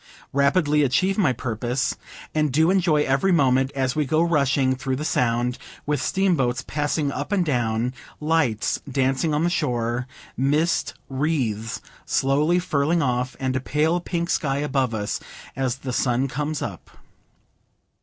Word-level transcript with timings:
Rapidly 0.33 0.81
achieve 0.81 1.15
my 1.19 1.31
purpose, 1.31 1.95
and 2.33 2.51
do 2.51 2.71
enjoy 2.71 3.03
every 3.03 3.31
moment, 3.31 3.71
as 3.75 3.95
we 3.95 4.03
go 4.03 4.23
rushing 4.23 4.75
through 4.75 4.95
the 4.95 5.05
Sound, 5.05 5.59
with 5.85 6.01
steamboats 6.01 6.63
passing 6.65 7.11
up 7.11 7.31
and 7.31 7.45
down, 7.45 7.93
lights 8.19 8.81
dancing 8.89 9.31
on 9.31 9.43
the 9.43 9.49
shore, 9.51 10.07
mist 10.35 10.95
wreaths 11.07 11.81
slowly 12.03 12.57
furling 12.57 13.03
off, 13.03 13.35
and 13.39 13.55
a 13.55 13.59
pale 13.61 13.99
pink 13.99 14.31
sky 14.31 14.57
above 14.57 14.95
us, 14.95 15.19
as 15.55 15.75
the 15.75 15.93
sun 15.93 16.27
comes 16.27 16.63
up. 16.63 16.89